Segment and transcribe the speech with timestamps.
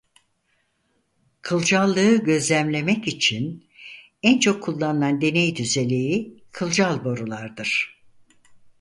[1.41, 3.65] Kılcallığı gözlemlemek için
[4.23, 8.01] en çok kullanılan deney düzeneği "kılcal boru"lardır.